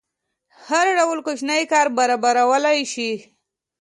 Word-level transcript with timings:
هر 0.67 0.85
ډول 0.97 1.19
کوچنی 1.25 1.63
کار 1.71 1.87
برابرولی 1.97 2.79
شي. 2.93 3.11